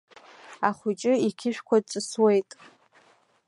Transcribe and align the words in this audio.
Ахәыҷы 0.67 1.13
иқьышәқәа 1.27 1.77
ҵысуеит! 1.89 2.49